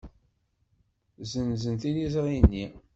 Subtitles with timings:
[1.21, 2.65] Ssenzen tiliẓri-nni.